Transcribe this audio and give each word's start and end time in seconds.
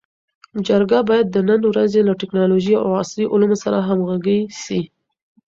جرګه 0.67 0.99
باید 1.09 1.27
د 1.31 1.37
نن 1.49 1.61
ورځې 1.71 2.01
له 2.07 2.13
ټکنالوژۍ 2.21 2.75
او 2.83 2.89
عصري 2.99 3.25
علومو 3.33 3.57
سره 3.63 3.77
همږغي 3.87 4.39
سي. 4.63 4.81